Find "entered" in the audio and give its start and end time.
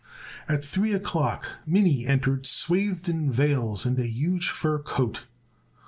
2.07-2.47